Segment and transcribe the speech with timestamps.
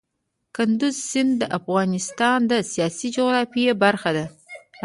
[0.55, 4.25] کندز سیند د افغانستان د سیاسي جغرافیه برخه ده.